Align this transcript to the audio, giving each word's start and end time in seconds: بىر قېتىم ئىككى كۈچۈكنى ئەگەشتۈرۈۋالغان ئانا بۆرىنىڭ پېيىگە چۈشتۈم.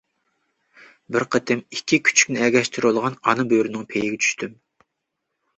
بىر 1.15 1.25
قېتىم 1.35 1.61
ئىككى 1.77 1.99
كۈچۈكنى 2.09 2.41
ئەگەشتۈرۈۋالغان 2.45 3.21
ئانا 3.29 3.47
بۆرىنىڭ 3.53 3.87
پېيىگە 3.93 4.21
چۈشتۈم. 4.25 4.57